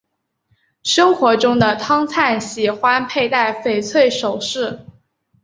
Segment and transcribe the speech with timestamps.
[0.81, 4.83] 生活中的汤灿喜欢佩戴翡翠首饰。